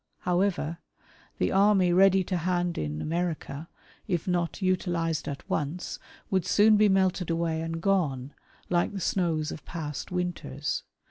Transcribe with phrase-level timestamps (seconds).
[0.21, 0.79] However,"
[1.37, 3.69] the army ready to hand in America,
[4.07, 5.99] if not utilized at once,"
[6.31, 8.33] would soon be melted away and gone,
[8.67, 10.81] like the snows of past "winters.